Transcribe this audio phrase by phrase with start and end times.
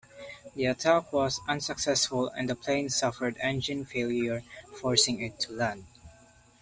[0.55, 4.41] The attack was unsuccessful and the plane suffered engine failure
[4.79, 5.83] forcing it to land.